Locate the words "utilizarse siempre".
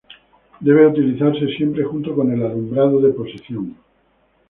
0.87-1.83